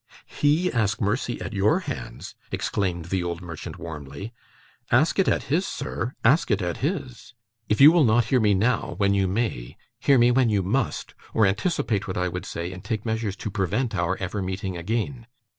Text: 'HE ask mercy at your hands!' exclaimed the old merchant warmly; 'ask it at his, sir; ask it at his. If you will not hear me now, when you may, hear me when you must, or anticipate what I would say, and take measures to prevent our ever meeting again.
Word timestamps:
'HE 0.25 0.71
ask 0.73 0.99
mercy 0.99 1.39
at 1.41 1.53
your 1.53 1.81
hands!' 1.81 2.33
exclaimed 2.51 3.05
the 3.13 3.21
old 3.23 3.39
merchant 3.39 3.77
warmly; 3.77 4.33
'ask 4.91 5.19
it 5.19 5.27
at 5.27 5.43
his, 5.43 5.63
sir; 5.67 6.15
ask 6.25 6.49
it 6.49 6.59
at 6.59 6.77
his. 6.77 7.35
If 7.69 7.79
you 7.79 7.91
will 7.91 8.03
not 8.03 8.25
hear 8.25 8.39
me 8.39 8.55
now, 8.55 8.95
when 8.97 9.13
you 9.13 9.27
may, 9.27 9.77
hear 9.99 10.17
me 10.17 10.31
when 10.31 10.49
you 10.49 10.63
must, 10.63 11.13
or 11.35 11.45
anticipate 11.45 12.07
what 12.07 12.17
I 12.17 12.29
would 12.29 12.47
say, 12.47 12.71
and 12.73 12.83
take 12.83 13.05
measures 13.05 13.35
to 13.35 13.51
prevent 13.51 13.93
our 13.93 14.17
ever 14.17 14.41
meeting 14.41 14.75
again. 14.75 15.27